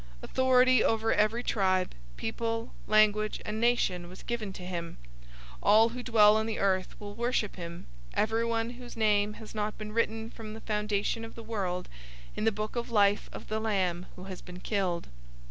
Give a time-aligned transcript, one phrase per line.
[0.23, 4.97] Authority over every tribe, people, language, and nation was given to him.
[5.57, 7.85] 013:008 All who dwell on the earth will worship him,
[8.15, 11.87] everyone whose name has not been written from the foundation of the world
[12.35, 15.07] in the book of life of the Lamb who has been killed.